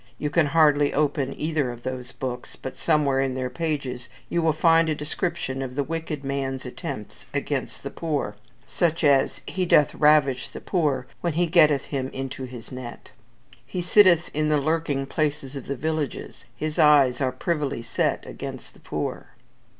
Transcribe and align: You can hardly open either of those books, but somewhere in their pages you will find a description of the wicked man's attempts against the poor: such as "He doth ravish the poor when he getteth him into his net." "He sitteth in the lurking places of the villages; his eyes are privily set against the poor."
You 0.17 0.31
can 0.31 0.47
hardly 0.47 0.95
open 0.95 1.39
either 1.39 1.71
of 1.71 1.83
those 1.83 2.11
books, 2.11 2.55
but 2.55 2.75
somewhere 2.75 3.21
in 3.21 3.35
their 3.35 3.51
pages 3.51 4.09
you 4.29 4.41
will 4.41 4.51
find 4.51 4.89
a 4.89 4.95
description 4.95 5.61
of 5.61 5.75
the 5.75 5.83
wicked 5.83 6.23
man's 6.23 6.65
attempts 6.65 7.27
against 7.35 7.83
the 7.83 7.91
poor: 7.91 8.35
such 8.65 9.03
as 9.03 9.41
"He 9.45 9.63
doth 9.63 9.93
ravish 9.93 10.49
the 10.49 10.59
poor 10.59 11.05
when 11.21 11.33
he 11.33 11.45
getteth 11.45 11.85
him 11.93 12.09
into 12.13 12.45
his 12.45 12.71
net." 12.71 13.11
"He 13.63 13.79
sitteth 13.79 14.31
in 14.33 14.49
the 14.49 14.57
lurking 14.57 15.05
places 15.05 15.55
of 15.55 15.67
the 15.67 15.75
villages; 15.75 16.45
his 16.55 16.79
eyes 16.79 17.21
are 17.21 17.31
privily 17.31 17.83
set 17.83 18.25
against 18.25 18.73
the 18.73 18.79
poor." 18.79 19.27